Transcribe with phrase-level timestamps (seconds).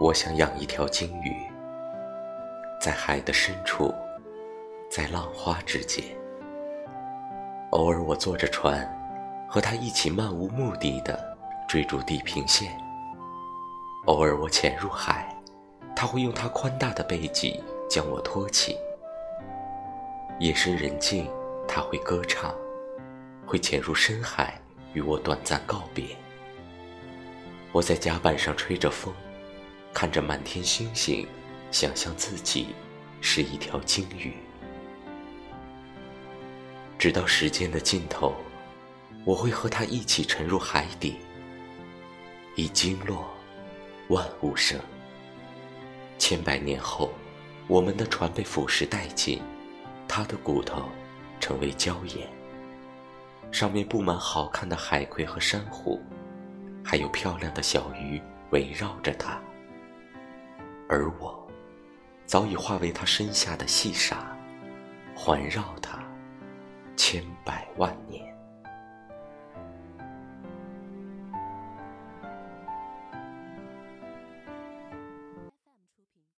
[0.00, 1.36] 我想养一条鲸鱼，
[2.80, 3.94] 在海的深处，
[4.90, 6.02] 在浪花之间。
[7.72, 8.80] 偶尔我坐着船，
[9.46, 11.36] 和它一起漫无目的的
[11.68, 12.72] 追逐地平线。
[14.06, 15.36] 偶尔我潜入海，
[15.94, 18.78] 它会用它宽大的背脊将我托起。
[20.38, 21.30] 夜深人静，
[21.68, 22.54] 它会歌唱，
[23.46, 24.58] 会潜入深海
[24.94, 26.06] 与我短暂告别。
[27.70, 29.12] 我在甲板上吹着风。
[30.00, 31.28] 看着满天星星，
[31.70, 32.68] 想象自己
[33.20, 34.32] 是一条鲸鱼。
[36.98, 38.32] 直到时间的尽头，
[39.26, 41.18] 我会和它一起沉入海底。
[42.56, 43.28] 一鲸落，
[44.08, 44.80] 万物生。
[46.18, 47.12] 千百年后，
[47.68, 49.42] 我们的船被腐蚀殆尽，
[50.08, 50.88] 它的骨头
[51.40, 52.26] 成为礁岩，
[53.52, 56.00] 上面布满好看的海葵和珊瑚，
[56.82, 59.38] 还有漂亮的小鱼围绕着它。
[60.92, 61.48] 而我，
[62.26, 64.36] 早已化为他身下的细沙，
[65.14, 66.00] 环绕他
[66.96, 68.36] 千百万年。